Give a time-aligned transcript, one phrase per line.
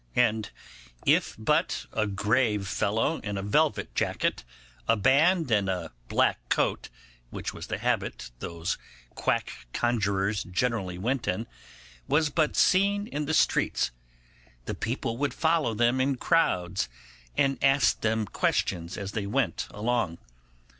[0.15, 0.49] And
[1.05, 4.43] if but a grave fellow in a velvet jacket,
[4.87, 6.89] a band, and a black coat,
[7.29, 8.79] which was the habit those
[9.13, 11.45] quack conjurers generally went in,
[12.07, 13.91] was but seen in the streets
[14.65, 16.89] the people would follow them in crowds,
[17.37, 20.17] and ask them questions as they went along.